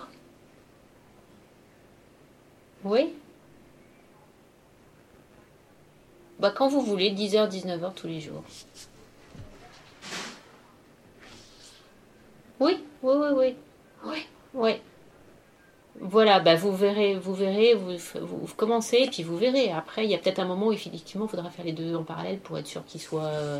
Oui 2.83 3.13
Bah, 6.39 6.51
quand 6.55 6.69
vous 6.69 6.81
voulez, 6.81 7.11
10h, 7.11 7.49
19h 7.49 7.93
tous 7.93 8.07
les 8.07 8.21
jours. 8.21 8.43
Oui, 12.59 12.77
oui, 13.03 13.13
oui, 13.15 13.27
oui. 13.33 13.55
Oui, 14.05 14.25
oui. 14.53 14.71
Voilà, 16.01 16.39
bah 16.39 16.55
vous 16.55 16.73
verrez, 16.73 17.15
vous 17.15 17.33
verrez, 17.33 17.73
vous, 17.73 17.97
vous, 18.21 18.45
vous 18.45 18.55
commencez, 18.55 19.09
puis 19.11 19.21
vous 19.21 19.37
verrez. 19.37 19.69
Après, 19.71 20.05
il 20.05 20.09
y 20.09 20.15
a 20.15 20.17
peut-être 20.17 20.39
un 20.39 20.45
moment 20.45 20.67
où 20.67 20.71
effectivement, 20.71 21.25
il 21.25 21.29
faudra 21.29 21.49
faire 21.49 21.65
les 21.65 21.73
deux 21.73 21.93
en 21.93 22.03
parallèle 22.03 22.39
pour 22.39 22.57
être 22.57 22.67
sûr 22.67 22.85
qu'ils 22.85 23.01
soient, 23.01 23.23
euh, 23.23 23.59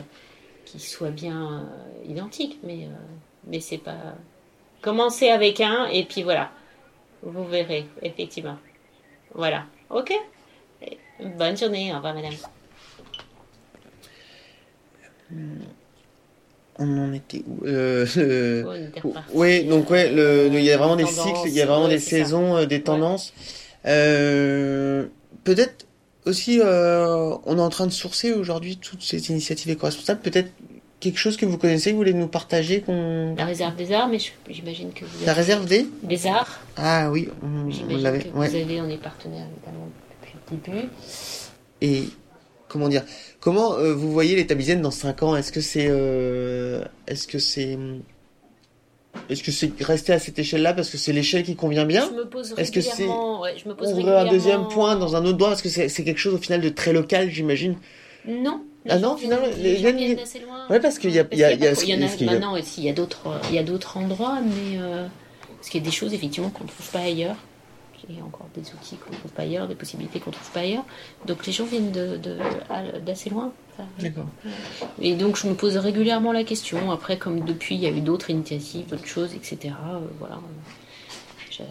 qu'ils 0.66 0.80
soient 0.80 1.12
bien 1.12 1.60
euh, 1.60 2.10
identiques. 2.10 2.60
Mais, 2.64 2.86
euh, 2.86 2.96
mais 3.46 3.60
c'est 3.60 3.78
pas. 3.78 3.98
Commencez 4.82 5.30
avec 5.30 5.60
un, 5.60 5.88
et 5.88 6.06
puis 6.06 6.24
voilà. 6.24 6.50
Vous 7.24 7.44
verrez, 7.44 7.86
effectivement. 8.02 8.58
Voilà. 9.34 9.66
Ok 9.90 10.14
Bonne 11.38 11.58
journée. 11.58 11.92
Au 11.94 11.98
revoir, 11.98 12.14
madame. 12.14 12.34
On 16.78 16.98
en 16.98 17.14
était 17.14 17.44
où 17.46 17.66
euh, 17.66 18.06
Oh, 18.66 18.70
reparti. 19.08 19.32
Oui, 19.34 19.66
donc 19.66 19.90
ouais, 19.90 20.10
le, 20.12 20.48
il 20.52 20.64
y 20.64 20.72
a 20.72 20.78
vraiment 20.78 20.96
des 20.96 21.06
cycles, 21.06 21.42
il 21.46 21.54
y 21.54 21.62
a 21.62 21.66
vraiment 21.66 21.86
ouais, 21.86 21.90
des 21.90 22.00
saisons, 22.00 22.56
euh, 22.58 22.66
des 22.66 22.82
tendances. 22.82 23.34
Euh, 23.86 25.06
Peut-être 25.44 25.86
aussi, 26.26 26.60
euh, 26.62 27.36
on 27.46 27.58
est 27.58 27.62
en 27.62 27.70
train 27.70 27.88
de 27.88 27.92
sourcer 27.92 28.34
aujourd'hui 28.34 28.78
toutes 28.78 29.02
ces 29.02 29.30
initiatives 29.30 29.72
éco-responsables. 29.72 30.22
Peut-être 30.22 30.52
quelque 31.00 31.18
chose 31.18 31.38
que 31.38 31.46
vous 31.46 31.58
connaissez, 31.58 31.90
que 31.90 31.96
vous 31.96 32.00
voulez 32.02 32.14
nous 32.14 32.28
partager, 32.28 32.82
qu'on... 32.82 33.36
La 33.38 33.46
réserve 33.46 33.76
des 33.76 33.92
arts, 33.94 34.08
mais 34.10 34.18
j'imagine 34.50 34.92
que 34.92 35.06
vous 35.06 35.26
La 35.26 35.34
réserve 35.34 35.66
des 35.66 35.86
des 36.04 36.28
arts. 36.28 36.60
Ah 36.78 37.10
oui, 37.12 37.30
on, 37.42 37.70
on 37.94 37.98
l'avait. 37.98 38.20
que 38.24 38.38
Ouais. 38.38 38.50
vous 38.50 38.56
avez, 38.56 38.82
on 38.82 38.90
est 38.90 38.98
partenaire 38.98 39.46
évidemment 39.56 39.88
depuis 40.22 40.36
le 40.72 40.74
début. 40.82 40.90
Et 41.82 42.04
comment 42.68 42.90
dire 42.90 43.04
Comment 43.40 43.76
euh, 43.76 43.94
vous 43.94 44.12
voyez 44.12 44.36
les 44.36 44.46
tablisiennes 44.46 44.82
dans 44.82 44.92
5 44.92 45.24
ans? 45.24 45.36
Est-ce 45.36 45.52
que 45.52 45.62
c'est 45.62 45.88
euh, 45.90 46.84
est-ce 47.08 47.28
que 47.28 47.40
c'est 47.40 47.78
est-ce 49.30 49.44
que 49.44 49.52
c'est 49.52 49.72
resté 49.82 50.14
à 50.14 50.20
cette 50.20 50.38
échelle-là 50.40 50.74
parce 50.74 50.90
que 50.90 50.98
c'est 50.98 51.14
l'échelle 51.14 51.44
qui 51.44 51.56
convient 51.56 51.86
bien? 51.86 52.08
Je 52.10 52.16
me 52.16 52.26
pose 52.28 52.54
Est-ce 52.58 52.72
que 52.72 52.82
c'est 52.82 53.08
ouais, 53.08 53.56
je 53.62 53.68
me 53.70 53.74
pose 53.76 53.88
Ouvrir 53.90 54.06
régulièrement... 54.06 54.28
un 54.30 54.32
deuxième 54.32 54.68
point 54.68 54.96
dans 54.98 55.16
un 55.16 55.24
autre 55.26 55.38
doigt 55.38 55.50
parce 55.50 55.62
que 55.62 55.70
c'est 55.70 55.90
quelque 56.04 56.18
chose 56.20 56.34
au 56.34 56.38
final 56.38 56.62
de 56.62 56.70
très 56.70 56.94
local, 56.94 57.30
j'imagine? 57.30 57.76
Non. 58.28 58.62
Ah 58.88 58.98
non, 59.00 59.18
finalement, 59.18 59.48
les 59.58 59.78
gens 59.78 59.92
viennent 59.98 60.16
d'assez 60.16 60.40
loin. 60.40 60.68
Ouais, 60.70 60.80
parce 60.80 61.00
qu'il 61.00 61.12
y 61.12 61.20
a- 61.20 61.26
il 61.32 61.38
y 61.38 61.44
a- 61.44 61.52
il 61.54 61.60
y 61.60 61.68
a 61.68 61.74
y 61.90 61.94
en 61.94 61.98
a 61.98 62.10
maintenant 62.32 62.54
aussi. 62.58 62.82
Il 62.82 62.86
y 62.86 62.90
a 62.90 62.94
d'autres, 62.94 63.40
il 63.50 63.56
y 63.56 63.60
a 63.60 63.64
d'autres 63.64 63.98
endroits, 63.98 64.40
mais 64.42 64.78
euh, 64.80 65.06
parce 65.58 65.70
qu'il 65.70 65.82
y 65.82 65.84
a 65.84 65.86
des 65.86 65.96
choses 65.96 66.14
effectivement 66.14 66.50
qu'on 66.50 66.64
ne 66.64 66.70
trouve 66.70 66.90
pas 66.92 67.00
ailleurs. 67.00 67.36
Il 68.10 68.18
y 68.18 68.22
a 68.22 68.24
encore 68.24 68.48
des 68.56 68.62
outils 68.62 68.96
qu'on 68.96 69.12
ne 69.12 69.18
trouve 69.18 69.32
pas 69.32 69.44
ailleurs, 69.44 69.68
des 69.68 69.76
possibilités 69.76 70.20
qu'on 70.22 70.30
ne 70.32 70.36
trouve 70.36 70.50
pas 70.52 70.62
ailleurs. 70.62 70.86
Donc 71.28 71.46
les 71.46 71.52
gens 71.52 71.66
viennent 71.66 71.92
de, 71.92 72.18
d'assez 73.06 73.30
loin. 73.30 73.52
D'accord. 74.00 74.26
Et 75.02 75.14
donc 75.16 75.36
je 75.36 75.48
me 75.48 75.54
pose 75.54 75.76
régulièrement 75.78 76.32
la 76.32 76.44
question. 76.46 76.92
Après, 76.92 77.18
comme 77.18 77.42
depuis, 77.42 77.76
il 77.76 77.82
y 77.82 77.86
a 77.86 77.90
eu 77.92 78.00
d'autres 78.02 78.30
initiatives, 78.30 78.88
d'autres 78.88 79.06
choses, 79.06 79.34
etc. 79.36 79.58
euh, 79.94 80.00
voilà. 80.18 80.40
Je- 81.52 81.64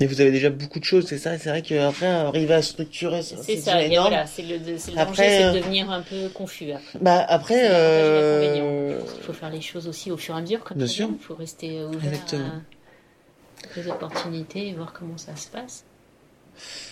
Mais 0.00 0.06
vous 0.06 0.20
avez 0.20 0.32
déjà 0.32 0.50
beaucoup 0.50 0.80
de 0.80 0.84
choses, 0.84 1.06
c'est 1.06 1.18
ça. 1.18 1.38
C'est 1.38 1.48
vrai 1.50 1.62
qu'après 1.62 2.06
arriver 2.06 2.54
à 2.54 2.62
structurer, 2.62 3.22
ça, 3.22 3.36
C'est 3.40 3.56
déjà 3.56 3.72
ça. 3.72 3.82
Et 3.82 3.86
énorme. 3.92 4.08
voilà, 4.08 4.26
c'est 4.26 4.42
le, 4.42 4.56
le 4.58 4.98
Après, 4.98 5.04
danger, 5.04 5.14
c'est 5.38 5.44
euh, 5.44 5.52
de 5.52 5.58
devenir 5.58 5.90
un 5.90 6.02
peu 6.02 6.28
confus 6.30 6.72
après. 6.72 6.98
Bah 7.00 7.24
après, 7.28 7.68
euh. 7.70 8.98
Il 9.18 9.22
faut 9.22 9.32
faire 9.32 9.50
les 9.50 9.60
choses 9.60 9.86
aussi 9.86 10.10
au 10.10 10.16
fur 10.16 10.34
et 10.34 10.38
à 10.38 10.40
mesure, 10.40 10.64
comme 10.64 10.78
Bien 10.78 10.86
ça 10.88 10.92
sûr. 10.92 11.08
Il 11.12 11.22
faut 11.24 11.34
rester 11.36 11.78
euh, 11.78 11.86
ouvert 11.88 12.12
Exactement. 12.12 12.44
à 12.46 13.80
les 13.80 13.88
opportunités 13.88 14.68
et 14.68 14.72
voir 14.74 14.92
comment 14.92 15.16
ça 15.16 15.34
se 15.36 15.46
passe. 15.48 15.84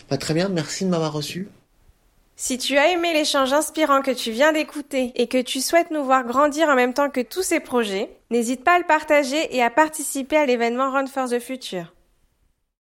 bah, 0.09 0.16
très 0.16 0.32
bien. 0.35 0.49
Merci 0.49 0.85
de 0.85 0.90
m'avoir 0.90 1.12
reçu. 1.12 1.49
Si 2.37 2.56
tu 2.56 2.78
as 2.78 2.90
aimé 2.92 3.12
l'échange 3.12 3.52
inspirant 3.52 4.00
que 4.02 4.11
tu 4.11 4.30
viens 4.30 4.52
d'écouter 4.52 5.12
et 5.16 5.26
que 5.28 5.40
tu 5.42 5.61
souhaites 5.61 5.90
nous 5.90 6.02
voir 6.04 6.25
grandir 6.25 6.68
en 6.68 6.75
même 6.75 6.94
temps 6.94 7.11
que 7.11 7.21
tous 7.21 7.42
ces 7.42 7.61
projets, 7.61 8.11
n'hésite 8.30 8.64
pas 8.64 8.76
à 8.76 8.78
le 8.78 8.87
partager 8.87 9.54
et 9.54 9.62
à 9.62 9.71
participer 9.71 10.37
à 10.37 10.47
l'événement 10.47 10.90
Run 10.92 11.06
for 11.06 11.28
the 11.28 11.38
Future. 11.40 11.92